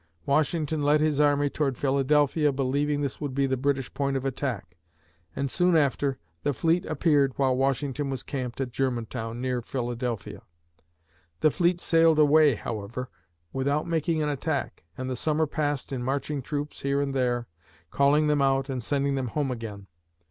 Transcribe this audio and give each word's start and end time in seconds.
Washington 0.25 0.81
led 0.81 0.99
his 0.99 1.19
army 1.19 1.47
toward 1.47 1.77
Philadelphia, 1.77 2.51
believing 2.51 3.01
this 3.01 3.21
would 3.21 3.35
be 3.35 3.45
the 3.45 3.55
British 3.55 3.93
point 3.93 4.17
of 4.17 4.25
attack, 4.25 4.75
and 5.35 5.51
soon 5.51 5.77
after, 5.77 6.17
the 6.41 6.55
fleet 6.55 6.87
appeared 6.87 7.33
while 7.37 7.55
Washington 7.55 8.09
was 8.09 8.23
camped 8.23 8.59
at 8.59 8.71
Germantown, 8.71 9.39
near 9.39 9.61
Philadelphia. 9.61 10.41
The 11.41 11.51
fleet 11.51 11.79
sailed 11.79 12.17
away, 12.17 12.55
however, 12.55 13.11
without 13.53 13.85
making 13.85 14.23
an 14.23 14.29
attack 14.29 14.85
and 14.97 15.07
the 15.07 15.15
summer 15.15 15.45
passed 15.45 15.93
in 15.93 16.01
marching 16.01 16.41
troops 16.41 16.81
here 16.81 16.99
and 16.99 17.13
there 17.13 17.45
calling 17.91 18.25
them 18.25 18.41
out 18.41 18.69
and 18.69 18.81
sending 18.81 19.13
them 19.13 19.27
home 19.27 19.51
again. 19.51 19.85